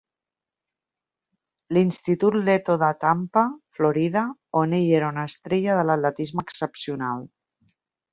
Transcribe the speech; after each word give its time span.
L'Institut 1.75 2.37
Leto 2.47 2.77
de 2.83 2.89
Tampa, 3.03 3.43
Florida, 3.79 4.23
on 4.63 4.73
ell 4.79 4.89
era 5.01 5.11
una 5.17 5.27
estrella 5.33 5.77
de 5.81 5.85
l'atletisme 5.91 6.47
excepcional. 6.47 7.23